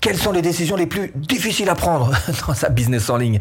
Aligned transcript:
Quelles 0.00 0.16
sont 0.16 0.32
les 0.32 0.40
décisions 0.40 0.76
les 0.76 0.86
plus 0.86 1.12
difficiles 1.14 1.68
à 1.68 1.74
prendre 1.74 2.10
dans 2.46 2.54
sa 2.54 2.70
business 2.70 3.10
en 3.10 3.18
ligne? 3.18 3.38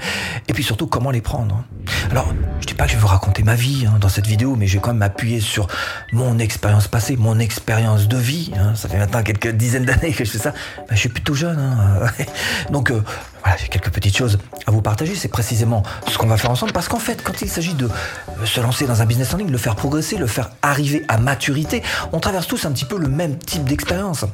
Et 0.49 0.53
puis 0.53 0.63
surtout, 0.63 0.87
comment 0.87 1.09
les 1.09 1.21
prendre 1.21 1.63
Alors, 2.11 2.33
je 2.59 2.65
dis 2.65 2.73
pas 2.73 2.83
que 2.83 2.91
je 2.91 2.95
vais 2.95 3.01
vous 3.01 3.07
raconter 3.07 3.43
ma 3.43 3.55
vie 3.55 3.85
hein, 3.87 3.97
dans 4.01 4.09
cette 4.09 4.27
vidéo, 4.27 4.57
mais 4.57 4.67
je 4.67 4.73
vais 4.73 4.79
quand 4.79 4.89
même 4.89 4.97
m'appuyer 4.97 5.39
sur 5.39 5.67
mon 6.11 6.37
expérience 6.37 6.89
passée, 6.89 7.15
mon 7.15 7.39
expérience 7.39 8.09
de 8.09 8.17
vie. 8.17 8.51
Hein. 8.57 8.75
Ça 8.75 8.89
fait 8.89 8.97
maintenant 8.97 9.23
quelques 9.23 9.51
dizaines 9.51 9.85
d'années 9.85 10.11
que 10.11 10.25
je 10.25 10.31
fais 10.31 10.37
ça. 10.37 10.53
Ben, 10.77 10.95
je 10.95 10.99
suis 10.99 11.09
plutôt 11.09 11.33
jeune. 11.33 11.59
Hein. 11.59 12.07
Donc, 12.71 12.91
euh, 12.91 13.01
voilà, 13.43 13.57
j'ai 13.57 13.67
quelques 13.67 13.89
petites 13.89 14.15
choses 14.15 14.37
à 14.67 14.71
vous 14.71 14.81
partager. 14.81 15.15
C'est 15.15 15.27
précisément 15.29 15.83
ce 16.07 16.17
qu'on 16.17 16.27
va 16.27 16.37
faire 16.37 16.51
ensemble. 16.51 16.71
Parce 16.71 16.87
qu'en 16.87 16.99
fait, 16.99 17.23
quand 17.23 17.41
il 17.41 17.49
s'agit 17.49 17.73
de 17.73 17.85
euh, 17.85 18.45
se 18.45 18.59
lancer 18.59 18.85
dans 18.85 19.01
un 19.01 19.05
business 19.05 19.33
en 19.33 19.37
ligne, 19.37 19.51
le 19.51 19.57
faire 19.57 19.75
progresser, 19.75 20.17
le 20.17 20.27
faire 20.27 20.51
arriver 20.61 21.03
à 21.07 21.17
maturité, 21.17 21.83
on 22.11 22.19
traverse 22.19 22.47
tous 22.47 22.65
un 22.65 22.71
petit 22.71 22.85
peu 22.85 22.97
le 22.97 23.07
même 23.07 23.37
type 23.37 23.63
d'expérience. 23.63 24.25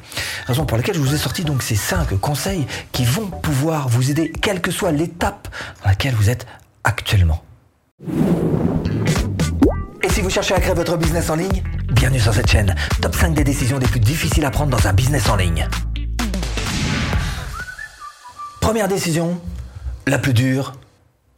Raison 0.46 0.66
pour 0.66 0.76
laquelle 0.76 0.94
je 0.94 1.00
vous 1.00 1.14
ai 1.14 1.18
sorti 1.18 1.44
donc 1.44 1.62
ces 1.62 1.76
cinq 1.76 2.14
conseils 2.20 2.66
qui 2.92 3.04
vont 3.04 3.26
pouvoir 3.26 3.88
vous 3.88 4.10
aider, 4.10 4.32
quelle 4.40 4.60
que 4.60 4.70
soit 4.70 4.92
l'étape 4.92 5.48
dans 5.82 5.90
laquelle 5.90 6.14
vous 6.14 6.30
êtes 6.30 6.46
actuellement. 6.84 7.42
Et 10.02 10.08
si 10.08 10.20
vous 10.20 10.30
cherchez 10.30 10.54
à 10.54 10.60
créer 10.60 10.74
votre 10.74 10.96
business 10.96 11.30
en 11.30 11.36
ligne, 11.36 11.62
bienvenue 11.90 12.20
sur 12.20 12.34
cette 12.34 12.50
chaîne. 12.50 12.74
Top 13.00 13.14
5 13.14 13.34
des 13.34 13.44
décisions 13.44 13.78
les 13.78 13.88
plus 13.88 14.00
difficiles 14.00 14.44
à 14.44 14.50
prendre 14.50 14.76
dans 14.76 14.86
un 14.86 14.92
business 14.92 15.28
en 15.28 15.36
ligne. 15.36 15.68
Première 18.66 18.88
décision, 18.88 19.40
la 20.08 20.18
plus 20.18 20.34
dure, 20.34 20.72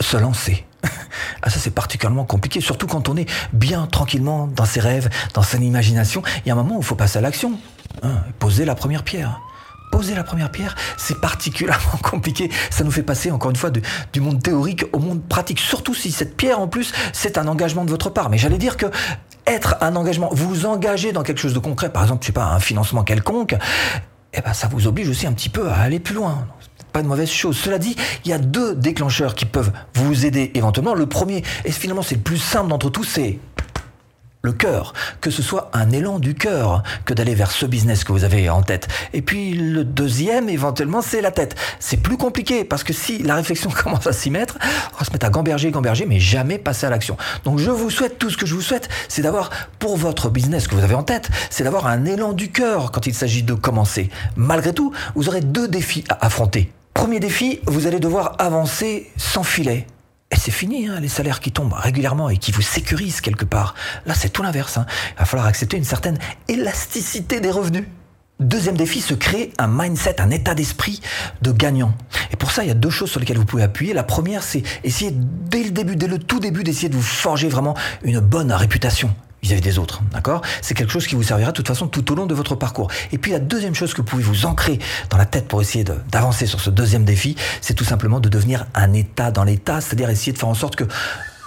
se 0.01 0.17
lancer. 0.17 0.65
Ah 1.43 1.51
ça 1.51 1.59
c'est 1.61 1.71
particulièrement 1.71 2.25
compliqué, 2.25 2.63
surtout 2.63 2.87
quand 2.87 3.11
on 3.11 3.17
est 3.19 3.31
bien 3.53 3.87
tranquillement 3.87 4.47
dans 4.47 4.65
ses 4.65 4.81
rêves, 4.81 5.11
dans 5.35 5.43
son 5.43 5.61
imagination. 5.61 6.23
Il 6.39 6.49
y 6.49 6.51
a 6.51 6.55
un 6.55 6.57
moment 6.57 6.77
où 6.77 6.81
il 6.81 6.85
faut 6.85 6.95
passer 6.95 7.19
à 7.19 7.21
l'action, 7.21 7.53
hein, 8.03 8.23
poser 8.39 8.65
la 8.65 8.75
première 8.75 9.05
pierre 9.05 9.43
poser 9.93 10.15
la 10.15 10.25
première 10.25 10.51
pierre, 10.51 10.75
c'est 10.97 11.21
particulièrement 11.21 11.99
compliqué. 12.03 12.51
Ça 12.71 12.83
nous 12.83 12.91
fait 12.91 13.03
passer, 13.03 13.31
encore 13.31 13.51
une 13.51 13.57
fois, 13.57 13.71
du 13.71 14.21
monde 14.21 14.43
théorique 14.43 14.85
au 14.95 14.99
monde 14.99 15.23
pratique. 15.23 15.61
Surtout 15.61 15.95
si 15.95 16.13
cette 16.13 16.37
pierre, 16.37 16.61
en 16.61 16.69
plus, 16.69 16.93
c'est 17.13 17.37
un 17.37 17.47
engagement 17.47 17.85
de 17.85 17.91
votre 17.91 18.09
part. 18.11 18.31
Mais 18.31 18.39
j'allais 18.39 18.59
dire 18.59 18.79
que 18.79 18.87
être 19.47 19.77
un 19.83 19.97
engagement, 19.97 20.31
vous 20.33 20.65
engager 20.65 21.13
dans 21.13 21.23
quelque 21.23 21.41
chose 21.41 21.55
de 21.55 21.59
concret, 21.59 21.91
par 21.91 22.03
exemple, 22.03 22.23
je 22.23 22.29
sais 22.29 22.33
pas, 22.33 22.47
un 22.47 22.61
financement 22.61 23.03
quelconque, 23.03 23.55
eh 24.33 24.41
ben, 24.41 24.53
ça 24.55 24.69
vous 24.69 24.87
oblige 24.87 25.09
aussi 25.09 25.27
un 25.27 25.33
petit 25.33 25.51
peu 25.51 25.69
à 25.69 25.77
aller 25.77 26.01
plus 26.01 26.15
loin 26.15 26.47
de 27.03 27.09
mauvaise 27.09 27.31
chose. 27.31 27.57
Cela 27.57 27.79
dit, 27.79 27.97
il 28.25 28.31
y 28.31 28.35
a 28.35 28.39
deux 28.39 28.75
déclencheurs 28.75 29.35
qui 29.35 29.45
peuvent 29.45 29.73
vous 29.95 30.27
aider 30.27 30.51
éventuellement. 30.55 30.95
Le 30.95 31.07
premier, 31.07 31.43
et 31.65 31.73
finalement 31.73 32.03
c'est 32.03 32.17
le 32.17 32.21
plus 32.21 32.39
simple 32.39 32.69
d'entre 32.69 32.91
tous, 32.91 33.05
c'est 33.05 33.39
le 34.43 34.53
cœur, 34.53 34.93
que 35.21 35.31
ce 35.31 35.43
soit 35.43 35.71
un 35.75 35.91
élan 35.91 36.19
du 36.19 36.35
cœur 36.35 36.83
que 37.05 37.13
d'aller 37.13 37.35
vers 37.35 37.51
ce 37.51 37.67
business 37.67 38.05
que 38.05 38.13
vous 38.13 38.25
avez 38.25 38.49
en 38.49 38.63
tête. 38.63 38.87
Et 39.13 39.21
puis 39.21 39.53
le 39.53 39.85
deuxième, 39.85 40.49
éventuellement, 40.49 41.03
c'est 41.03 41.21
la 41.21 41.33
tête. 41.33 41.57
C'est 41.81 41.97
plus 41.97 42.17
compliqué 42.17 42.65
parce 42.65 42.85
que 42.85 42.93
si 42.93 43.19
la 43.19 43.35
réflexion 43.35 43.71
commence 43.83 44.07
à 44.07 44.13
s'y 44.13 44.31
mettre, 44.31 44.57
on 44.95 44.99
va 44.99 45.05
se 45.05 45.13
mettre 45.13 45.27
à 45.27 45.31
gamberger, 45.31 45.71
gamberger, 45.71 46.07
mais 46.07 46.21
jamais 46.21 46.59
passer 46.59 46.87
à 46.87 46.91
l'action. 46.91 47.17
Donc 47.45 47.59
je 47.59 47.71
vous 47.71 47.91
souhaite, 47.91 48.19
tout 48.19 48.31
ce 48.31 48.37
que 48.37 48.47
je 48.47 48.55
vous 48.55 48.63
souhaite, 48.63 48.89
c'est 49.09 49.23
d'avoir, 49.23 49.51
pour 49.79 49.97
votre 49.97 50.31
business 50.31 50.69
que 50.69 50.75
vous 50.75 50.85
avez 50.85 50.95
en 50.95 51.03
tête, 51.03 51.29
c'est 51.51 51.65
d'avoir 51.65 51.87
un 51.87 52.05
élan 52.05 52.33
du 52.33 52.51
cœur 52.51 52.93
quand 52.93 53.07
il 53.07 53.15
s'agit 53.15 53.43
de 53.43 53.55
commencer. 53.55 54.09
Malgré 54.37 54.73
tout, 54.73 54.93
vous 55.15 55.29
aurez 55.29 55.41
deux 55.41 55.67
défis 55.67 56.05
à 56.09 56.27
affronter. 56.27 56.73
Premier 56.99 57.21
défi, 57.21 57.61
vous 57.69 57.87
allez 57.87 58.01
devoir 58.01 58.35
avancer 58.41 59.09
sans 59.17 59.45
filet. 59.45 59.87
Et 60.33 60.37
c'est 60.37 60.51
fini, 60.51 60.89
hein, 60.89 60.99
les 60.99 61.07
salaires 61.07 61.39
qui 61.39 61.53
tombent 61.53 61.75
régulièrement 61.75 62.29
et 62.29 62.39
qui 62.39 62.51
vous 62.51 62.61
sécurisent 62.61 63.21
quelque 63.21 63.45
part. 63.45 63.77
Là, 64.05 64.15
c'est 64.15 64.31
tout 64.31 64.43
l'inverse. 64.43 64.79
Hein. 64.79 64.87
Il 65.13 65.21
va 65.21 65.25
falloir 65.25 65.47
accepter 65.47 65.77
une 65.77 65.85
certaine 65.85 66.19
élasticité 66.49 67.39
des 67.39 67.53
revenus. 67.53 67.85
Deuxième 68.41 68.77
défi, 68.77 69.01
se 69.01 69.15
créer 69.15 69.53
un 69.59 69.69
mindset, 69.69 70.21
un 70.21 70.31
état 70.31 70.57
d'esprit 70.57 71.01
de 71.41 71.53
gagnant. 71.53 71.95
Et 72.33 72.37
pour 72.37 72.51
ça, 72.51 72.65
il 72.65 72.67
y 72.67 72.73
a 72.73 72.75
deux 72.75 72.91
choses 72.91 73.13
sur 73.13 73.21
lesquelles 73.21 73.39
vous 73.39 73.45
pouvez 73.45 73.63
appuyer. 73.63 73.95
La 73.95 74.03
première, 74.03 74.43
c'est 74.43 74.65
essayer 74.83 75.13
dès 75.15 75.63
le 75.63 75.71
début, 75.71 75.95
dès 75.95 76.09
le 76.09 76.19
tout 76.19 76.41
début, 76.41 76.65
d'essayer 76.65 76.89
de 76.89 76.97
vous 76.97 77.01
forger 77.03 77.47
vraiment 77.47 77.77
une 78.03 78.19
bonne 78.19 78.53
réputation 78.53 79.15
vis-à-vis 79.43 79.61
des 79.61 79.79
autres, 79.79 80.03
d'accord? 80.13 80.43
C'est 80.63 80.75
quelque 80.75 80.93
chose 80.93 81.07
qui 81.07 81.15
vous 81.15 81.23
servira 81.23 81.53
de 81.53 81.57
toute 81.57 81.69
façon 81.69 81.87
tout 81.87 82.11
au 82.13 82.15
long 82.15 82.27
de 82.27 82.35
votre 82.35 82.55
parcours. 82.55 82.91
Et 83.13 83.19
puis 83.19 83.33
la 83.33 83.39
deuxième 83.39 83.75
chose 83.75 83.93
que 83.93 83.99
vous 83.99 84.07
pouvez 84.07 84.23
vous 84.23 84.47
ancrer 84.47 84.79
dans 85.11 85.17
la 85.17 85.27
tête 85.27 85.49
pour 85.49 85.61
essayer 85.61 85.85
d'avancer 85.85 86.47
sur 86.47 86.61
ce 86.61 86.71
deuxième 86.71 87.05
défi, 87.05 87.37
c'est 87.61 87.75
tout 87.75 87.85
simplement 87.85 88.21
de 88.21 88.29
devenir 88.29 88.67
un 88.75 88.93
état 88.93 89.31
dans 89.31 89.45
l'état, 89.45 89.81
c'est-à-dire 89.81 90.11
essayer 90.11 90.33
de 90.33 90.39
faire 90.39 90.49
en 90.49 90.55
sorte 90.55 90.77
que 90.77 90.85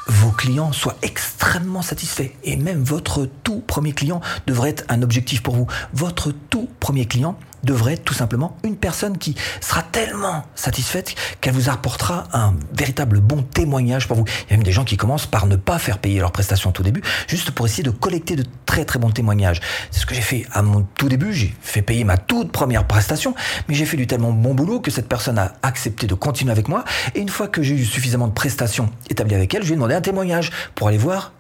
vos 0.08 0.32
clients 0.32 0.72
soient 0.72 0.98
extrêmement 1.02 1.82
satisfaits. 1.82 2.32
Et 2.44 2.58
même 2.58 2.84
votre 2.84 3.30
tout 3.44 3.64
premier 3.66 3.94
client 3.94 4.22
devrait 4.48 4.70
être 4.70 4.84
un 4.90 5.02
objectif 5.02 5.44
pour 5.44 5.56
vous. 5.56 5.68
Votre 5.94 6.32
tout 6.32 6.70
premier 6.80 7.06
client 7.06 7.38
devrait 7.64 7.98
tout 7.98 8.14
simplement 8.14 8.58
une 8.64 8.76
personne 8.76 9.18
qui 9.18 9.36
sera 9.60 9.84
tellement 9.84 10.44
satisfaite 10.56 11.16
qu'elle 11.40 11.54
vous 11.54 11.70
apportera 11.70 12.28
un 12.34 12.56
véritable 12.74 13.20
bon 13.20 13.44
témoignage 13.44 14.08
pour 14.08 14.18
vous. 14.18 14.26
Il 14.48 14.52
y 14.52 14.54
a 14.54 14.58
même 14.58 14.64
des 14.64 14.72
gens 14.72 14.84
qui 14.84 14.98
commencent 14.98 15.26
par 15.26 15.46
ne 15.48 15.56
pas 15.56 15.80
faire 15.80 16.00
payer 16.00 16.20
leurs 16.20 16.32
prestations 16.32 16.72
tout 16.72 16.84
début, 16.84 17.02
juste 17.28 17.52
pour 17.52 17.66
essayer 17.66 17.84
de 17.84 17.92
collecter 17.92 18.36
de 18.36 18.44
très 18.66 18.86
très 18.86 19.00
bons 19.00 19.12
témoignages. 19.12 19.60
C'est 19.92 20.02
ce 20.02 20.06
que 20.06 20.16
j'ai 20.16 20.22
fait 20.22 20.46
à 20.52 20.62
mon 20.62 20.84
tout 20.96 21.10
début, 21.10 21.34
j'ai 21.34 21.54
fait 21.62 21.82
payer 21.82 22.04
ma 22.04 22.18
toute 22.18 22.52
première 22.52 22.86
prestation, 22.88 23.36
mais 23.68 23.76
j'ai 23.76 23.86
fait 23.86 23.98
du 23.98 24.08
tellement 24.08 24.32
bon 24.32 24.54
boulot 24.54 24.80
que 24.80 24.92
cette 24.92 25.08
personne 25.08 25.38
a 25.38 25.54
accepté 25.64 26.08
de 26.08 26.14
continuer 26.14 26.52
avec 26.52 26.68
moi, 26.68 26.84
et 27.16 27.20
une 27.20 27.30
fois 27.30 27.48
que 27.48 27.62
j'ai 27.62 27.76
eu 27.76 27.86
suffisamment 27.86 28.28
de 28.28 28.34
prestations 28.34 28.90
établies 29.10 29.36
avec 29.36 29.54
elle, 29.54 29.64
je 29.64 29.68
lui 29.68 29.74
ai 29.74 29.76
demandé 29.76 29.96
un 29.96 30.02
témoignage 30.02 30.52
pour 30.76 30.88
aller 30.88 30.98
voir 30.98 31.34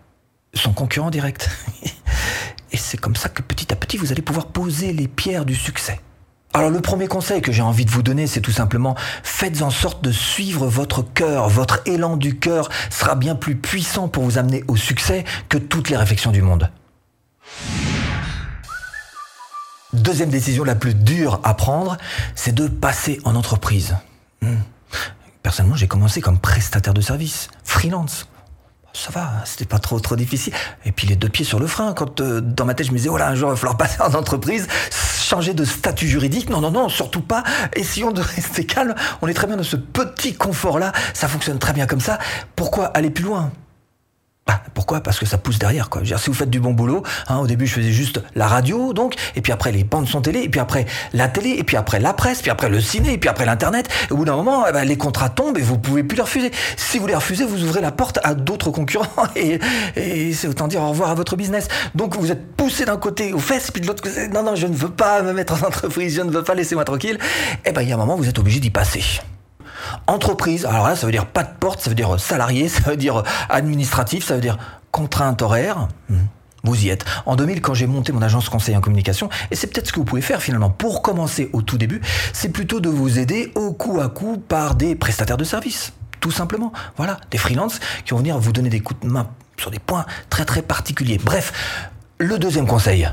son 0.53 0.73
concurrent 0.73 1.09
direct. 1.09 1.49
Et 2.73 2.77
c'est 2.77 2.97
comme 2.97 3.15
ça 3.15 3.29
que 3.29 3.41
petit 3.41 3.73
à 3.73 3.75
petit, 3.75 3.97
vous 3.97 4.11
allez 4.11 4.21
pouvoir 4.21 4.47
poser 4.47 4.93
les 4.93 5.07
pierres 5.07 5.45
du 5.45 5.55
succès. 5.55 5.99
Alors 6.53 6.69
le 6.69 6.81
premier 6.81 7.07
conseil 7.07 7.41
que 7.41 7.51
j'ai 7.51 7.61
envie 7.61 7.85
de 7.85 7.91
vous 7.91 8.03
donner, 8.03 8.27
c'est 8.27 8.41
tout 8.41 8.51
simplement 8.51 8.95
faites 9.23 9.61
en 9.61 9.69
sorte 9.69 10.03
de 10.03 10.11
suivre 10.11 10.67
votre 10.67 11.01
cœur. 11.01 11.47
Votre 11.47 11.81
élan 11.85 12.17
du 12.17 12.37
cœur 12.39 12.69
sera 12.89 13.15
bien 13.15 13.35
plus 13.35 13.55
puissant 13.55 14.09
pour 14.09 14.23
vous 14.23 14.37
amener 14.37 14.63
au 14.67 14.75
succès 14.75 15.23
que 15.47 15.57
toutes 15.57 15.89
les 15.89 15.95
réflexions 15.95 16.31
du 16.31 16.41
monde. 16.41 16.69
Deuxième 19.93 20.29
décision 20.29 20.63
la 20.63 20.75
plus 20.75 20.93
dure 20.93 21.39
à 21.43 21.53
prendre, 21.53 21.97
c'est 22.35 22.53
de 22.53 22.67
passer 22.67 23.19
en 23.23 23.35
entreprise. 23.35 23.95
Hmm. 24.41 24.55
Personnellement, 25.43 25.75
j'ai 25.75 25.87
commencé 25.87 26.21
comme 26.21 26.37
prestataire 26.37 26.93
de 26.93 27.01
service, 27.01 27.49
freelance 27.63 28.27
ça 28.93 29.09
va, 29.11 29.31
c'était 29.45 29.65
pas 29.65 29.79
trop 29.79 29.99
trop 29.99 30.15
difficile. 30.15 30.53
Et 30.85 30.91
puis 30.91 31.07
les 31.07 31.15
deux 31.15 31.29
pieds 31.29 31.45
sur 31.45 31.59
le 31.59 31.67
frein, 31.67 31.93
quand 31.93 32.19
euh, 32.19 32.41
dans 32.41 32.65
ma 32.65 32.73
tête 32.73 32.87
je 32.87 32.91
me 32.91 32.97
disais, 32.97 33.09
oh 33.09 33.15
un 33.15 33.35
jour 33.35 33.49
il 33.49 33.51
va 33.51 33.55
falloir 33.55 33.77
passer 33.77 34.01
en 34.01 34.13
entreprise, 34.13 34.67
changer 35.31 35.53
de 35.53 35.63
statut 35.63 36.09
juridique. 36.09 36.49
Non, 36.49 36.59
non, 36.59 36.71
non, 36.71 36.89
surtout 36.89 37.21
pas. 37.21 37.43
Essayons 37.73 38.11
de 38.11 38.19
rester 38.19 38.65
calme. 38.65 38.95
On 39.21 39.29
est 39.29 39.33
très 39.33 39.47
bien 39.47 39.55
dans 39.55 39.63
ce 39.63 39.77
petit 39.77 40.33
confort-là. 40.33 40.91
Ça 41.13 41.29
fonctionne 41.29 41.57
très 41.57 41.71
bien 41.71 41.87
comme 41.87 42.01
ça. 42.01 42.19
Pourquoi 42.57 42.87
aller 42.87 43.09
plus 43.09 43.23
loin? 43.23 43.49
Pourquoi? 44.81 45.01
Parce 45.01 45.19
que 45.19 45.27
ça 45.27 45.37
pousse 45.37 45.59
derrière. 45.59 45.91
Quoi. 45.91 46.01
si 46.03 46.25
vous 46.25 46.33
faites 46.33 46.49
du 46.49 46.59
bon 46.59 46.73
boulot, 46.73 47.03
hein, 47.27 47.37
au 47.37 47.45
début 47.45 47.67
je 47.67 47.75
faisais 47.75 47.91
juste 47.91 48.19
la 48.33 48.47
radio, 48.47 48.93
donc, 48.93 49.13
et 49.35 49.41
puis 49.41 49.53
après 49.53 49.71
les 49.71 49.83
bandes 49.83 50.07
son 50.07 50.21
télé, 50.21 50.39
et 50.39 50.49
puis 50.49 50.59
après 50.59 50.87
la 51.13 51.27
télé, 51.27 51.51
et 51.51 51.63
puis 51.63 51.77
après 51.77 51.99
la 51.99 52.13
presse, 52.13 52.41
puis 52.41 52.49
après 52.49 52.67
le 52.67 52.81
ciné, 52.81 53.13
et 53.13 53.17
puis 53.19 53.29
après 53.29 53.45
l'internet. 53.45 53.87
Au 54.09 54.15
bout 54.15 54.25
d'un 54.25 54.35
moment, 54.35 54.65
eh 54.67 54.71
ben, 54.71 54.83
les 54.83 54.97
contrats 54.97 55.29
tombent 55.29 55.59
et 55.59 55.61
vous 55.61 55.77
pouvez 55.77 56.01
plus 56.01 56.15
les 56.15 56.23
refuser. 56.23 56.49
Si 56.77 56.97
vous 56.97 57.05
les 57.05 57.13
refusez, 57.13 57.45
vous 57.45 57.63
ouvrez 57.63 57.79
la 57.79 57.91
porte 57.91 58.17
à 58.23 58.33
d'autres 58.33 58.71
concurrents 58.71 59.07
et, 59.35 59.59
c'est 60.33 60.47
autant 60.47 60.67
dire 60.67 60.81
au 60.81 60.89
revoir 60.89 61.11
à 61.11 61.13
votre 61.13 61.35
business. 61.35 61.67
Donc 61.93 62.17
vous 62.17 62.31
êtes 62.31 62.55
poussé 62.55 62.85
d'un 62.85 62.97
côté 62.97 63.33
aux 63.33 63.39
fesses, 63.39 63.69
puis 63.69 63.81
de 63.81 63.87
l'autre 63.87 64.01
côté, 64.01 64.29
non, 64.29 64.41
non, 64.41 64.55
je 64.55 64.65
ne 64.65 64.73
veux 64.73 64.89
pas 64.89 65.21
me 65.21 65.31
mettre 65.31 65.53
en 65.53 65.67
entreprise, 65.67 66.15
je 66.15 66.21
ne 66.23 66.31
veux 66.31 66.43
pas 66.43 66.55
laisser 66.55 66.73
moi 66.73 66.85
tranquille. 66.85 67.19
Et 67.65 67.69
eh 67.69 67.71
ben 67.71 67.83
il 67.83 67.89
y 67.89 67.91
a 67.91 67.95
un 67.95 67.99
moment, 67.99 68.15
vous 68.15 68.27
êtes 68.27 68.39
obligé 68.39 68.59
d'y 68.59 68.71
passer. 68.71 69.21
Entreprise, 70.11 70.65
alors 70.65 70.85
là, 70.85 70.97
ça 70.97 71.05
veut 71.05 71.11
dire 71.13 71.25
pas 71.25 71.43
de 71.43 71.51
porte, 71.57 71.79
ça 71.79 71.89
veut 71.89 71.95
dire 71.95 72.19
salarié, 72.19 72.67
ça 72.69 72.81
veut 72.81 72.97
dire 72.97 73.23
administratif, 73.47 74.25
ça 74.25 74.35
veut 74.35 74.41
dire 74.41 74.57
contrainte 74.91 75.41
horaire. 75.41 75.87
Hmm. 76.09 76.17
Vous 76.65 76.83
y 76.83 76.89
êtes. 76.89 77.05
En 77.25 77.37
2000, 77.37 77.61
quand 77.61 77.73
j'ai 77.73 77.87
monté 77.87 78.11
mon 78.11 78.21
agence 78.21 78.49
conseil 78.49 78.75
en 78.75 78.81
communication, 78.81 79.29
et 79.51 79.55
c'est 79.55 79.67
peut-être 79.67 79.87
ce 79.87 79.93
que 79.93 79.99
vous 79.99 80.05
pouvez 80.05 80.21
faire 80.21 80.41
finalement 80.41 80.69
pour 80.69 81.01
commencer 81.01 81.49
au 81.53 81.61
tout 81.61 81.77
début, 81.77 82.01
c'est 82.33 82.49
plutôt 82.49 82.81
de 82.81 82.89
vous 82.89 83.19
aider 83.19 83.53
au 83.55 83.71
coup 83.71 84.01
à 84.01 84.09
coup 84.09 84.37
par 84.37 84.75
des 84.75 84.95
prestataires 84.95 85.37
de 85.37 85.45
services. 85.45 85.93
Tout 86.19 86.29
simplement. 86.29 86.73
Voilà, 86.97 87.17
des 87.31 87.37
freelances 87.37 87.79
qui 88.03 88.11
vont 88.11 88.17
venir 88.17 88.37
vous 88.37 88.51
donner 88.51 88.69
des 88.69 88.81
coups 88.81 88.99
de 88.99 89.07
main 89.07 89.29
sur 89.55 89.71
des 89.71 89.79
points 89.79 90.05
très 90.29 90.43
très 90.43 90.61
particuliers. 90.61 91.21
Bref, 91.23 91.53
le 92.17 92.37
deuxième 92.37 92.67
conseil, 92.67 93.09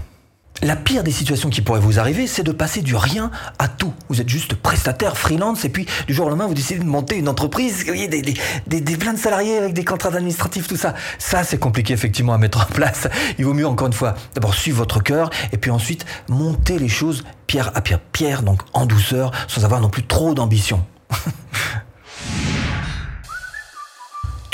la 0.63 0.77
pire 0.77 1.05
des 1.05 1.11
situations 1.11 1.51
qui 1.51 1.61
pourraient 1.61 1.81
vous 1.81 1.99
arriver, 1.99 2.27
c'est 2.27 2.43
de 2.43 2.53
passer 2.53 2.83
du 2.83 2.97
rien 2.97 3.31
à 3.59 3.69
tout. 3.69 3.93
Vous 4.09 4.21
êtes 4.21 4.29
juste 4.29 4.55
prestataire, 4.55 5.17
freelance, 5.17 5.65
et 5.65 5.69
puis 5.69 5.87
du 6.07 6.15
jour 6.15 6.27
au 6.27 6.29
lendemain, 6.31 6.47
vous 6.47 6.55
décidez 6.55 6.81
de 6.81 6.85
monter 6.85 7.17
une 7.17 7.29
entreprise, 7.29 7.79
vous 7.81 7.87
voyez, 7.87 8.09
des, 8.09 8.23
des, 8.23 8.81
des, 8.81 8.97
plein 8.97 9.13
de 9.13 9.19
salariés 9.19 9.59
avec 9.59 9.75
des 9.75 9.85
contrats 9.85 10.15
administratifs, 10.15 10.67
tout 10.67 10.77
ça. 10.77 10.95
Ça, 11.19 11.45
c'est 11.45 11.59
compliqué 11.59 11.93
effectivement 11.93 12.35
à 12.35 12.39
mettre 12.39 12.61
en 12.61 12.73
place. 12.73 13.09
Il 13.39 13.45
vaut 13.45 13.55
mieux, 13.55 13.67
encore 13.67 13.87
une 13.87 13.93
fois, 13.93 14.15
d'abord 14.35 14.55
suivre 14.55 14.79
votre 14.79 15.03
cœur, 15.03 15.31
et 15.53 15.59
puis 15.59 15.71
ensuite 15.71 16.05
monter 16.29 16.79
les 16.79 16.89
choses 16.89 17.25
pierre 17.47 17.71
à 17.75 17.81
pierre, 17.81 18.01
pierre, 18.01 18.43
donc 18.43 18.61
en 18.73 18.87
douceur, 18.87 19.33
sans 19.47 19.65
avoir 19.65 19.81
non 19.81 19.91
plus 19.91 20.05
trop 20.05 20.35
d'ambition. 20.35 20.85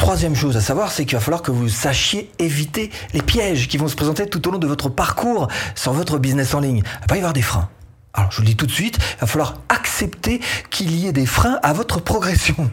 Troisième 0.05 0.37
chose 0.37 0.55
à 0.59 0.61
savoir, 0.61 0.93
c'est 0.93 1.07
qu'il 1.07 1.17
va 1.17 1.25
falloir 1.25 1.41
que 1.41 1.51
vous 1.51 1.71
sachiez 1.71 2.31
éviter 2.39 2.91
les 3.15 3.23
pièges 3.23 3.69
qui 3.69 3.79
vont 3.79 3.89
se 3.89 3.97
présenter 3.97 4.27
tout 4.27 4.47
au 4.47 4.51
long 4.51 4.59
de 4.59 4.67
votre 4.67 4.91
parcours 4.91 5.49
sur 5.75 5.95
votre 5.95 6.19
business 6.19 6.53
en 6.53 6.61
ligne. 6.61 6.83
Il 7.05 7.09
va 7.09 7.17
y 7.17 7.21
avoir 7.21 7.33
des 7.33 7.41
freins. 7.41 7.71
Alors 8.13 8.31
je 8.31 8.37
vous 8.37 8.43
le 8.43 8.49
dis 8.49 8.55
tout 8.55 8.67
de 8.67 8.71
suite, 8.71 8.99
il 8.99 9.21
va 9.23 9.27
falloir 9.27 9.55
accepter 9.71 10.43
qu'il 10.69 10.95
y 10.95 11.07
ait 11.07 11.13
des 11.15 11.25
freins 11.25 11.59
à 11.63 11.73
votre 11.73 12.03
progression. 12.03 12.71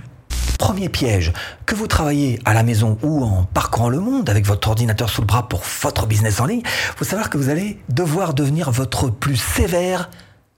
Premier 0.60 0.89
piège, 0.89 1.31
que 1.66 1.74
vous 1.74 1.88
travaillez 1.88 2.38
à 2.44 2.54
la 2.54 2.63
maison 2.63 2.98
ou 3.01 3.24
en 3.24 3.44
parcourant 3.44 3.88
le 3.88 4.01
monde 4.01 4.30
avec 4.30 4.45
votre 4.45 4.68
ordinateur 4.68 5.10
sous 5.10 5.22
le 5.22 5.27
bras 5.27 5.48
pour 5.48 5.62
votre 5.84 6.07
business 6.07 6.42
en 6.42 6.45
ligne, 6.45 6.63
il 6.66 6.98
faut 6.98 7.06
savoir 7.06 7.30
que 7.30 7.38
vous 7.38 7.48
allez 7.48 7.80
devoir 7.88 8.34
devenir 8.34 8.72
votre 8.72 9.10
plus 9.10 9.38
sévère 9.38 10.10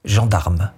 gendarme. 0.04 0.72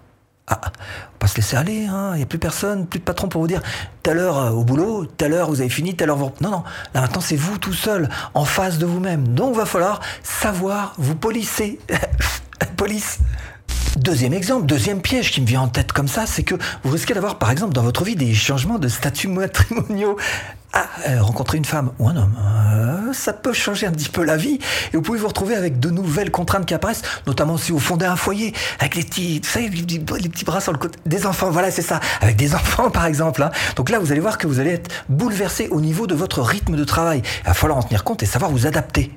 Ah, 0.48 0.60
on 0.64 1.18
pas 1.18 1.26
se 1.26 1.36
laisser 1.36 1.56
aller, 1.56 1.86
hein. 1.86 2.12
il 2.14 2.18
n'y 2.18 2.22
a 2.22 2.26
plus 2.26 2.38
personne, 2.38 2.86
plus 2.86 3.00
de 3.00 3.04
patron 3.04 3.28
pour 3.28 3.40
vous 3.40 3.48
dire 3.48 3.62
telle 4.04 4.18
heure 4.18 4.38
euh, 4.38 4.50
au 4.50 4.62
boulot, 4.62 5.04
telle 5.04 5.32
heure 5.32 5.48
vous 5.48 5.60
avez 5.60 5.70
fini, 5.70 5.96
telle 5.96 6.10
heure 6.10 6.16
vous... 6.16 6.30
Non, 6.40 6.50
non, 6.50 6.62
là 6.94 7.00
maintenant 7.00 7.20
c'est 7.20 7.34
vous 7.34 7.58
tout 7.58 7.72
seul, 7.72 8.08
en 8.32 8.44
face 8.44 8.78
de 8.78 8.86
vous-même. 8.86 9.26
Donc 9.28 9.56
va 9.56 9.66
falloir 9.66 10.00
savoir 10.22 10.94
vous 10.98 11.16
polisser. 11.16 11.80
Police. 12.76 13.18
Deuxième 13.96 14.34
exemple, 14.34 14.66
deuxième 14.66 15.00
piège 15.00 15.32
qui 15.32 15.40
me 15.40 15.46
vient 15.46 15.62
en 15.62 15.68
tête 15.68 15.90
comme 15.90 16.06
ça, 16.06 16.26
c'est 16.26 16.42
que 16.42 16.54
vous 16.84 16.90
risquez 16.90 17.14
d'avoir 17.14 17.38
par 17.38 17.50
exemple 17.50 17.72
dans 17.72 17.82
votre 17.82 18.04
vie 18.04 18.14
des 18.14 18.34
changements 18.34 18.78
de 18.78 18.88
statut 18.88 19.28
matrimoniaux. 19.28 20.16
Ah, 20.72 20.86
euh, 21.08 21.22
rencontrer 21.22 21.56
une 21.56 21.64
femme 21.64 21.92
ou 21.98 22.08
un 22.08 22.16
homme, 22.16 22.36
euh, 22.38 22.75
ça 23.12 23.32
peut 23.32 23.52
changer 23.52 23.86
un 23.86 23.92
petit 23.92 24.08
peu 24.08 24.24
la 24.24 24.36
vie 24.36 24.58
et 24.92 24.96
vous 24.96 25.02
pouvez 25.02 25.18
vous 25.18 25.28
retrouver 25.28 25.54
avec 25.54 25.80
de 25.80 25.90
nouvelles 25.90 26.30
contraintes 26.30 26.66
qui 26.66 26.74
apparaissent, 26.74 27.02
notamment 27.26 27.56
si 27.56 27.72
vous 27.72 27.78
fondez 27.78 28.06
un 28.06 28.16
foyer 28.16 28.52
avec 28.78 28.94
les 28.94 29.02
petits, 29.02 29.40
bras 30.44 30.60
sur 30.60 30.72
le 30.72 30.78
côté, 30.78 30.98
des 31.06 31.26
enfants, 31.26 31.50
voilà, 31.50 31.70
c'est 31.70 31.82
ça, 31.82 32.00
avec 32.20 32.36
des 32.36 32.54
enfants 32.56 32.90
par 32.90 33.06
exemple. 33.06 33.42
Hein. 33.42 33.50
Donc 33.76 33.90
là, 33.90 33.98
vous 33.98 34.12
allez 34.12 34.20
voir 34.20 34.38
que 34.38 34.46
vous 34.46 34.60
allez 34.60 34.72
être 34.72 34.90
bouleversé 35.08 35.68
au 35.68 35.80
niveau 35.80 36.06
de 36.06 36.14
votre 36.14 36.42
rythme 36.42 36.76
de 36.76 36.84
travail. 36.84 37.22
Il 37.44 37.48
va 37.48 37.54
falloir 37.54 37.78
en 37.78 37.82
tenir 37.82 38.04
compte 38.04 38.22
et 38.22 38.26
savoir 38.26 38.50
vous 38.50 38.66
adapter. 38.66 39.10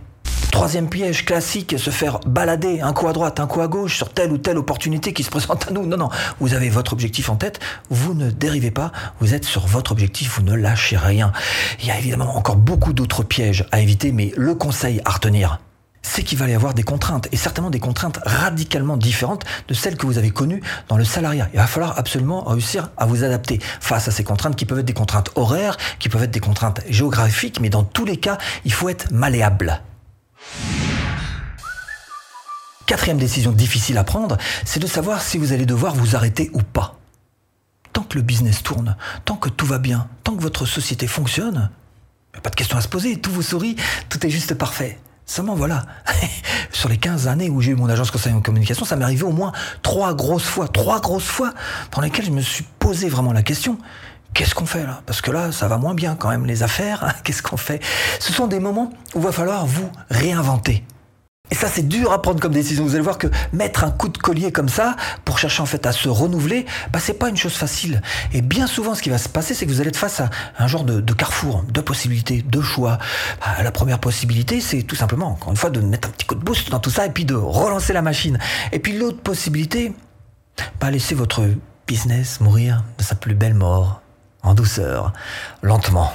Troisième 0.60 0.90
piège 0.90 1.24
classique, 1.24 1.80
se 1.80 1.90
faire 1.90 2.20
balader 2.26 2.82
un 2.82 2.92
coup 2.92 3.08
à 3.08 3.14
droite, 3.14 3.40
un 3.40 3.48
coup 3.48 3.62
à 3.62 3.70
gauche 3.70 3.96
sur 3.96 4.10
telle 4.10 4.30
ou 4.34 4.38
telle 4.38 4.58
opportunité 4.58 5.14
qui 5.14 5.24
se 5.24 5.30
présente 5.30 5.70
à 5.70 5.72
nous. 5.72 5.86
Non, 5.86 5.96
non, 5.96 6.10
vous 6.42 6.54
avez 6.54 6.68
votre 6.68 6.92
objectif 6.92 7.30
en 7.30 7.38
tête, 7.38 7.62
vous 7.90 8.14
ne 8.14 8.30
dérivez 8.30 8.70
pas, 8.70 8.92
vous 9.22 9.34
êtes 9.34 9.46
sur 9.46 9.68
votre 9.68 9.94
objectif, 9.94 10.36
vous 10.36 10.44
ne 10.44 10.54
lâchez 10.54 10.98
rien. 10.98 11.32
Il 11.80 11.88
y 11.88 11.92
a 11.92 11.98
évidemment 11.98 12.36
encore 12.36 12.58
beaucoup 12.58 12.92
d'autres 12.92 13.24
pièges 13.24 13.68
à 13.72 13.80
éviter, 13.80 14.12
mais 14.12 14.34
le 14.36 14.54
conseil 14.54 15.02
à 15.06 15.12
retenir, 15.12 15.62
c'est 16.02 16.24
qu'il 16.24 16.38
va 16.38 16.50
y 16.50 16.54
avoir 16.54 16.74
des 16.74 16.84
contraintes, 16.84 17.30
et 17.32 17.38
certainement 17.38 17.70
des 17.70 17.80
contraintes 17.80 18.20
radicalement 18.26 18.98
différentes 18.98 19.46
de 19.70 19.74
celles 19.74 19.96
que 19.96 20.06
vous 20.06 20.18
avez 20.18 20.32
connues 20.32 20.62
dans 20.90 20.98
le 20.98 21.06
salariat. 21.06 21.48
Il 21.54 21.60
va 21.60 21.68
falloir 21.68 21.98
absolument 21.98 22.44
réussir 22.44 22.90
à 22.98 23.06
vous 23.06 23.24
adapter 23.24 23.60
face 23.80 24.10
à 24.10 24.12
ces 24.12 24.26
contraintes 24.26 24.58
qui 24.58 24.66
peuvent 24.66 24.80
être 24.80 24.86
des 24.86 24.92
contraintes 24.92 25.32
horaires, 25.36 25.78
qui 26.00 26.10
peuvent 26.10 26.24
être 26.24 26.32
des 26.32 26.42
contraintes 26.42 26.82
géographiques, 26.90 27.62
mais 27.62 27.70
dans 27.70 27.84
tous 27.84 28.04
les 28.04 28.18
cas, 28.18 28.38
il 28.66 28.74
faut 28.74 28.90
être 28.90 29.10
malléable. 29.14 29.82
Quatrième 32.90 33.20
décision 33.20 33.52
difficile 33.52 34.00
à 34.00 34.04
prendre, 34.04 34.40
c'est 34.66 34.80
de 34.80 34.88
savoir 34.88 35.22
si 35.22 35.38
vous 35.38 35.54
allez 35.54 35.68
devoir 35.68 35.94
vous 35.94 36.16
arrêter 36.16 36.50
ou 36.54 36.64
pas. 36.64 36.96
Tant 37.94 38.02
que 38.02 38.18
le 38.18 38.24
business 38.24 38.64
tourne, 38.64 38.98
tant 39.26 39.36
que 39.36 39.48
tout 39.48 39.68
va 39.68 39.78
bien, 39.78 40.08
tant 40.24 40.36
que 40.36 40.42
votre 40.42 40.66
société 40.66 41.06
fonctionne, 41.06 41.70
il 42.34 42.38
n'y 42.38 42.40
a 42.40 42.42
pas 42.42 42.50
de 42.50 42.56
question 42.56 42.80
à 42.80 42.82
se 42.82 42.88
poser, 42.88 43.22
tout 43.22 43.30
vous 43.30 43.44
sourit, 43.44 43.76
tout 44.10 44.26
est 44.26 44.32
juste 44.32 44.56
parfait. 44.56 44.98
Seulement 45.28 45.54
voilà, 45.54 45.86
sur 46.72 46.90
les 46.90 46.98
15 46.98 47.28
années 47.28 47.52
où 47.52 47.62
j'ai 47.62 47.74
eu 47.74 47.76
mon 47.76 47.90
agence 47.90 48.10
conseil 48.10 48.34
en 48.34 48.42
communication, 48.42 48.86
ça 48.86 48.96
m'est 48.96 49.06
arrivé 49.06 49.22
au 49.22 49.34
moins 49.34 49.52
trois 49.84 50.16
grosses 50.16 50.42
fois, 50.42 50.68
trois 50.68 51.00
grosses 51.00 51.22
fois 51.28 51.54
dans 51.92 52.02
lesquelles 52.02 52.26
je 52.26 52.32
me 52.32 52.42
suis 52.42 52.66
posé 52.80 53.08
vraiment 53.08 53.34
la 53.34 53.44
question. 53.44 53.78
Qu'est-ce 54.34 54.56
qu'on 54.56 54.66
fait 54.66 54.88
là? 54.88 55.04
Parce 55.06 55.22
que 55.22 55.30
là, 55.30 55.52
ça 55.52 55.68
va 55.68 55.78
moins 55.78 55.94
bien 55.94 56.16
quand 56.16 56.30
même, 56.30 56.48
les 56.48 56.64
affaires. 56.64 57.14
Qu'est-ce 57.24 57.44
qu'on 57.44 57.56
fait? 57.56 57.84
Ce 58.20 58.34
sont 58.34 58.48
des 58.48 58.60
moments 58.60 58.92
où 59.14 59.22
va 59.22 59.32
falloir 59.32 59.68
vous 59.68 59.92
réinventer. 60.10 60.84
Et 61.52 61.56
ça, 61.56 61.68
c'est 61.68 61.88
dur 61.88 62.12
à 62.12 62.22
prendre 62.22 62.40
comme 62.40 62.54
décision. 62.54 62.84
Vous 62.84 62.96
allez 62.96 63.04
voir 63.04 63.18
que 63.18 63.28
mettre 63.54 63.84
un 63.84 63.92
coup 63.92 64.10
de 64.10 64.18
collier 64.18 64.52
comme 64.52 64.70
ça, 64.70 64.96
pour 65.26 65.40
chercher 65.40 65.62
en 65.62 65.66
fait 65.66 65.86
à 65.86 65.92
se 65.92 66.10
renouveler, 66.10 66.66
bah, 66.92 67.00
c'est 67.02 67.14
pas 67.14 67.30
une 67.30 67.38
chose 67.38 67.54
facile. 67.54 68.02
Et 68.34 68.42
bien 68.42 68.68
souvent, 68.68 68.96
ce 68.96 69.02
qui 69.02 69.10
va 69.10 69.18
se 69.18 69.30
passer, 69.30 69.54
c'est 69.54 69.66
que 69.66 69.72
vous 69.72 69.82
allez 69.82 69.90
être 69.90 69.98
face 69.98 70.20
à 70.20 70.30
un 70.58 70.68
genre 70.68 70.84
de, 70.84 71.14
carrefour, 71.14 71.64
de 71.68 71.82
possibilités, 71.82 72.44
de 72.44 72.62
choix. 72.62 72.98
Bah, 73.40 73.64
la 73.64 73.72
première 73.72 74.00
possibilité, 74.00 74.62
c'est 74.62 74.84
tout 74.84 74.96
simplement, 74.96 75.32
encore 75.32 75.50
une 75.50 75.58
fois, 75.58 75.70
de 75.70 75.80
mettre 75.80 76.08
un 76.08 76.12
petit 76.12 76.26
coup 76.26 76.36
de 76.36 76.44
boost 76.44 76.70
dans 76.70 76.80
tout 76.80 76.92
ça 76.92 77.06
et 77.06 77.12
puis 77.12 77.26
de 77.26 77.36
relancer 77.36 77.94
la 77.94 78.02
machine. 78.02 78.38
Et 78.72 78.80
puis 78.80 78.98
l'autre 78.98 79.22
possibilité, 79.22 79.94
bah, 80.80 80.92
laisser 80.92 81.16
votre 81.16 81.48
business 81.88 82.40
mourir 82.40 82.84
de 82.98 83.04
sa 83.04 83.16
plus 83.16 83.34
belle 83.34 83.56
mort, 83.56 84.02
en 84.44 84.54
douceur, 84.54 85.14
lentement. 85.64 86.14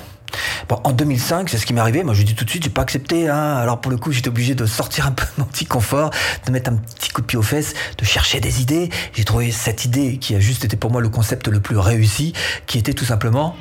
Bon, 0.69 0.81
en 0.85 0.93
2005, 0.93 1.49
c'est 1.49 1.59
ce 1.59 1.67
qui 1.67 1.73
m'est 1.73 1.81
arrivé. 1.81 2.05
Moi, 2.05 2.15
je 2.15 2.23
dis 2.23 2.35
tout 2.35 2.45
de 2.45 2.51
suite, 2.51 2.65
j'ai 2.65 2.71
pas 2.71 2.83
accepté. 2.83 3.29
Hein. 3.29 3.57
Alors 3.57 3.81
pour 3.81 3.91
le 3.91 3.99
coup, 3.99 4.13
j'étais 4.13 4.29
obligé 4.29 4.55
de 4.55 4.67
sortir 4.67 5.07
un 5.07 5.13
peu 5.13 5.25
de 5.25 5.43
mon 5.43 5.45
petit 5.45 5.67
confort, 5.67 6.11
de 6.47 6.53
mettre 6.53 6.71
un 6.71 6.77
petit 6.77 7.11
coup 7.11 7.21
de 7.21 7.27
pied 7.27 7.39
aux 7.39 7.43
fesses, 7.43 7.75
de 7.99 8.05
chercher 8.05 8.41
des 8.41 8.63
idées. 8.63 8.91
J'ai 9.13 9.25
trouvé 9.25 9.51
cette 9.51 9.85
idée 9.85 10.19
qui 10.19 10.35
a 10.35 10.41
juste 10.41 10.65
été 10.65 10.77
pour 10.77 10.91
moi 10.91 11.01
le 11.01 11.09
concept 11.09 11.49
le 11.49 11.61
plus 11.61 11.79
réussi, 11.79 12.33
qui 12.67 12.79
était 12.79 12.95
tout 12.95 13.05
simplement 13.05 13.57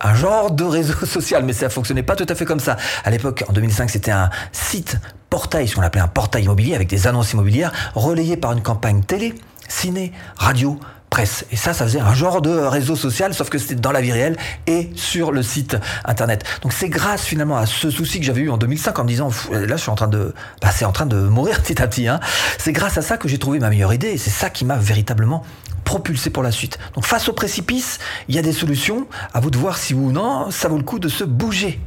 un 0.00 0.14
genre 0.14 0.50
de 0.50 0.64
réseau 0.64 0.94
social, 1.06 1.44
mais 1.44 1.52
ça 1.52 1.68
fonctionnait 1.68 2.02
pas 2.02 2.16
tout 2.16 2.26
à 2.28 2.34
fait 2.34 2.44
comme 2.44 2.60
ça. 2.60 2.76
À 3.04 3.10
l'époque, 3.10 3.44
en 3.48 3.52
2005, 3.52 3.90
c'était 3.90 4.10
un 4.10 4.30
site 4.52 4.98
portail, 5.30 5.68
ce 5.68 5.74
qu'on 5.74 5.82
appelait 5.82 6.02
un 6.02 6.08
portail 6.08 6.44
immobilier 6.44 6.74
avec 6.74 6.88
des 6.88 7.06
annonces 7.06 7.32
immobilières 7.32 7.72
relayées 7.94 8.36
par 8.36 8.52
une 8.52 8.62
campagne 8.62 9.02
télé, 9.02 9.34
ciné, 9.68 10.12
radio, 10.36 10.78
Et 11.18 11.56
ça, 11.56 11.72
ça 11.72 11.84
faisait 11.84 12.00
un 12.00 12.14
genre 12.14 12.42
de 12.42 12.50
réseau 12.50 12.96
social, 12.96 13.34
sauf 13.34 13.48
que 13.48 13.58
c'était 13.58 13.74
dans 13.74 13.92
la 13.92 14.00
vie 14.00 14.12
réelle 14.12 14.36
et 14.66 14.90
sur 14.94 15.32
le 15.32 15.42
site 15.42 15.76
internet. 16.04 16.44
Donc 16.62 16.72
c'est 16.72 16.88
grâce 16.88 17.24
finalement 17.24 17.56
à 17.56 17.66
ce 17.66 17.90
souci 17.90 18.20
que 18.20 18.26
j'avais 18.26 18.42
eu 18.42 18.50
en 18.50 18.56
2005 18.56 18.98
en 18.98 19.04
me 19.04 19.08
disant, 19.08 19.30
là 19.50 19.76
je 19.76 19.82
suis 19.82 19.90
en 19.90 19.94
train 19.94 20.08
de, 20.08 20.34
bah, 20.62 20.70
c'est 20.74 20.84
en 20.84 20.92
train 20.92 21.06
de 21.06 21.16
mourir 21.16 21.62
petit 21.62 21.80
à 21.80 21.86
petit. 21.86 22.08
Hein. 22.08 22.20
C'est 22.58 22.72
grâce 22.72 22.98
à 22.98 23.02
ça 23.02 23.16
que 23.16 23.28
j'ai 23.28 23.38
trouvé 23.38 23.58
ma 23.58 23.70
meilleure 23.70 23.94
idée 23.94 24.08
et 24.08 24.18
c'est 24.18 24.30
ça 24.30 24.50
qui 24.50 24.64
m'a 24.64 24.76
véritablement 24.76 25.42
propulsé 25.84 26.30
pour 26.30 26.42
la 26.42 26.50
suite. 26.50 26.78
Donc 26.94 27.06
face 27.06 27.28
au 27.28 27.32
précipice, 27.32 27.98
il 28.28 28.34
y 28.34 28.38
a 28.38 28.42
des 28.42 28.52
solutions. 28.52 29.06
À 29.32 29.40
vous 29.40 29.50
de 29.50 29.58
voir 29.58 29.78
si 29.78 29.94
ou 29.94 30.12
non, 30.12 30.50
ça 30.50 30.68
vaut 30.68 30.78
le 30.78 30.84
coup 30.84 30.98
de 30.98 31.08
se 31.08 31.24
bouger. 31.24 31.80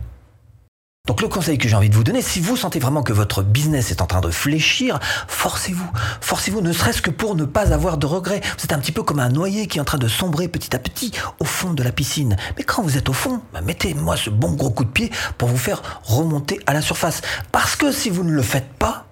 Donc 1.10 1.24
le 1.24 1.28
conseil 1.28 1.58
que 1.58 1.68
j'ai 1.68 1.76
envie 1.76 1.90
de 1.90 1.96
vous 1.96 2.04
donner, 2.04 2.22
si 2.22 2.40
vous 2.40 2.56
sentez 2.56 2.78
vraiment 2.78 3.02
que 3.02 3.14
votre 3.14 3.42
business 3.42 3.90
est 3.90 4.04
en 4.04 4.06
train 4.06 4.22
de 4.22 4.30
fléchir, 4.30 5.00
forcez-vous. 5.28 5.90
Forcez-vous 6.22 6.62
ne 6.62 6.72
serait-ce 6.72 7.02
que 7.02 7.10
pour 7.10 7.36
ne 7.36 7.46
pas 7.46 7.74
avoir 7.74 7.98
de 7.98 8.06
regrets. 8.06 8.42
Vous 8.60 8.66
êtes 8.66 8.74
un 8.74 8.78
petit 8.78 8.92
peu 8.92 9.02
comme 9.02 9.20
un 9.20 9.30
noyé 9.30 9.66
qui 9.66 9.80
est 9.80 9.82
en 9.82 9.86
train 9.86 9.98
de 9.98 10.08
sombrer 10.08 10.48
petit 10.48 10.76
à 10.76 10.78
petit 10.78 11.12
au 11.40 11.46
fond 11.46 11.74
de 11.74 11.82
la 11.82 11.92
piscine. 11.92 12.38
Mais 12.58 12.64
quand 12.64 12.84
vous 12.84 12.96
êtes 12.96 13.10
au 13.10 13.14
fond, 13.14 13.42
bah, 13.54 13.62
mettez-moi 13.62 14.18
ce 14.18 14.30
bon 14.30 14.54
gros 14.54 14.70
coup 14.70 14.84
de 14.84 14.92
pied 14.92 15.10
pour 15.40 15.50
vous 15.50 15.58
faire 15.58 15.82
remonter 16.04 16.60
à 16.68 16.74
la 16.74 16.82
surface. 16.84 17.22
Parce 17.52 17.76
que 17.76 17.92
si 17.92 18.12
vous 18.12 18.24
ne 18.24 18.32
le 18.32 18.44
faites 18.44 18.72
pas, 18.78 19.08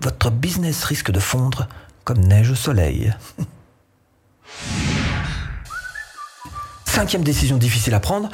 votre 0.00 0.32
business 0.32 0.82
risque 0.82 1.12
de 1.12 1.20
fondre 1.20 1.68
comme 2.02 2.18
neige 2.18 2.50
au 2.50 2.56
soleil. 2.56 3.14
Cinquième 6.86 7.22
décision 7.22 7.56
difficile 7.56 7.94
à 7.94 8.00
prendre, 8.00 8.30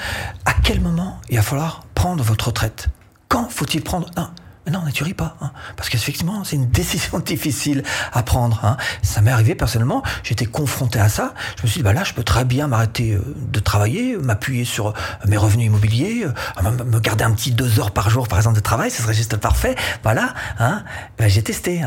à 0.47 0.55
quel 0.65 0.81
moment 0.81 1.21
il 1.29 1.37
va 1.37 1.43
falloir 1.43 1.85
prendre 1.95 2.25
votre 2.25 2.47
retraite? 2.47 2.89
Quand 3.33 3.49
faut-il 3.49 3.81
prendre 3.81 4.11
un? 4.17 4.31
Non, 4.71 4.83
ne 4.83 4.91
tuerie 4.91 5.15
pas, 5.15 5.37
hein. 5.41 5.53
parce 5.75 5.89
qu'effectivement, 5.89 6.45
c'est 6.45 6.57
une 6.57 6.69
décision 6.71 7.19
difficile 7.19 7.83
à 8.13 8.23
prendre. 8.23 8.63
Hein. 8.63 8.77
Ça 9.03 9.23
m'est 9.23 9.31
arrivé 9.31 9.55
personnellement, 9.55 10.03
j'étais 10.23 10.45
confronté 10.45 10.99
à 10.99 11.09
ça. 11.09 11.33
Je 11.57 11.63
me 11.63 11.69
suis 11.69 11.79
dit, 11.79 11.83
bah 11.83 11.95
là, 11.95 12.05
je 12.05 12.13
peux 12.13 12.25
très 12.25 12.45
bien 12.45 12.69
m'arrêter 12.69 13.15
euh, 13.15 13.35
de 13.51 13.59
travailler, 13.59 14.19
m'appuyer 14.19 14.67
sur 14.67 14.89
euh, 14.89 14.93
mes 15.27 15.39
revenus 15.39 15.67
immobiliers, 15.69 16.27
euh, 16.27 16.71
me 16.85 17.01
garder 17.01 17.25
un 17.25 17.33
petit 17.33 17.53
deux 17.53 17.81
heures 17.81 17.91
par 17.91 18.11
jour, 18.11 18.29
par 18.29 18.39
exemple, 18.39 18.57
de 18.57 18.63
travail, 18.63 18.91
ce 18.91 19.01
serait 19.01 19.15
juste 19.15 19.39
parfait. 19.39 19.77
Voilà, 20.03 20.35
hein. 20.59 20.85
Ben, 21.17 21.29
j'ai 21.29 21.43
testé. 21.43 21.83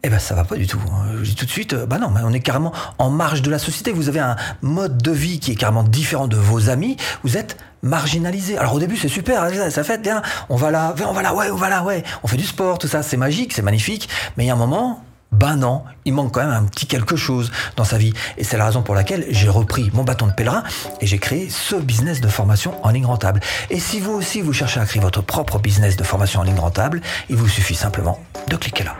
Hein. 0.00 0.06
Eh 0.06 0.08
ben 0.08 0.18
ça 0.18 0.34
va 0.34 0.44
pas 0.44 0.56
du 0.56 0.66
tout. 0.66 0.80
Je 1.22 1.30
dis 1.30 1.34
tout 1.34 1.46
de 1.46 1.50
suite, 1.50 1.74
bah 1.74 1.98
non, 1.98 2.12
on 2.24 2.32
est 2.32 2.40
carrément 2.40 2.72
en 2.98 3.10
marge 3.10 3.42
de 3.42 3.50
la 3.50 3.58
société. 3.58 3.92
Vous 3.92 4.08
avez 4.08 4.20
un 4.20 4.36
mode 4.62 5.02
de 5.02 5.10
vie 5.10 5.40
qui 5.40 5.52
est 5.52 5.56
carrément 5.56 5.82
différent 5.82 6.28
de 6.28 6.36
vos 6.36 6.70
amis. 6.70 6.96
Vous 7.22 7.36
êtes 7.36 7.56
marginalisé. 7.82 8.58
Alors 8.58 8.74
au 8.74 8.78
début 8.78 8.96
c'est 8.96 9.08
super, 9.08 9.42
hein, 9.42 9.70
ça 9.70 9.84
fait 9.84 10.00
bien. 10.00 10.22
On 10.48 10.56
va 10.56 10.70
là, 10.70 10.94
on 11.06 11.12
va 11.12 11.22
là, 11.22 11.34
ouais, 11.34 11.50
on 11.50 11.56
va 11.56 11.68
là, 11.68 11.82
ouais. 11.82 12.02
On 12.22 12.28
fait 12.28 12.36
du 12.36 12.46
sport, 12.46 12.78
tout 12.78 12.88
ça, 12.88 13.02
c'est 13.02 13.16
magique, 13.16 13.52
c'est 13.52 13.62
magnifique. 13.62 14.08
Mais 14.36 14.44
il 14.44 14.46
y 14.46 14.50
a 14.50 14.54
un 14.54 14.58
moment, 14.58 15.02
ben 15.32 15.56
non, 15.56 15.84
il 16.04 16.12
manque 16.12 16.32
quand 16.32 16.40
même 16.40 16.50
un 16.50 16.64
petit 16.64 16.86
quelque 16.86 17.16
chose 17.16 17.50
dans 17.76 17.84
sa 17.84 17.96
vie. 17.96 18.12
Et 18.36 18.44
c'est 18.44 18.56
la 18.56 18.66
raison 18.66 18.82
pour 18.82 18.94
laquelle 18.94 19.26
j'ai 19.30 19.48
repris 19.48 19.90
mon 19.94 20.04
bâton 20.04 20.26
de 20.26 20.32
pèlerin 20.32 20.64
et 21.00 21.06
j'ai 21.06 21.18
créé 21.18 21.48
ce 21.48 21.76
business 21.76 22.20
de 22.20 22.28
formation 22.28 22.74
en 22.84 22.90
ligne 22.90 23.06
rentable. 23.06 23.40
Et 23.70 23.80
si 23.80 24.00
vous 24.00 24.12
aussi 24.12 24.40
vous 24.40 24.52
cherchez 24.52 24.80
à 24.80 24.84
créer 24.84 25.00
votre 25.00 25.22
propre 25.22 25.58
business 25.58 25.96
de 25.96 26.04
formation 26.04 26.40
en 26.40 26.44
ligne 26.44 26.58
rentable, 26.58 27.00
il 27.28 27.36
vous 27.36 27.48
suffit 27.48 27.74
simplement 27.74 28.18
de 28.48 28.56
cliquer 28.56 28.84
là 28.84 28.96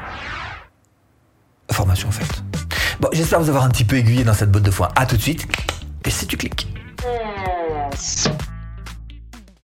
formation 1.80 2.10
faite. 2.10 2.42
Bon, 3.00 3.08
j'espère 3.10 3.40
vous 3.40 3.49
avoir 3.49 3.64
un 3.64 3.70
petit 3.70 3.84
peu 3.84 3.96
aiguillé 3.96 4.22
dans 4.22 4.34
cette 4.34 4.50
botte 4.50 4.64
de 4.64 4.70
foin. 4.70 4.90
À 4.96 5.06
tout 5.06 5.16
de 5.16 5.22
suite. 5.22 5.46
Et 6.04 6.10
si 6.10 6.26
tu 6.26 6.37
cliques. 6.37 6.68